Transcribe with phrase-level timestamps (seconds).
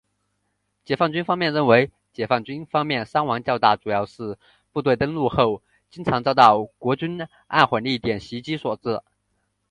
[0.83, 4.35] 解放军方面认为解放军方面伤亡较大主要是
[4.71, 8.99] 部队登陆后经常遭到国军暗火力点袭击所致。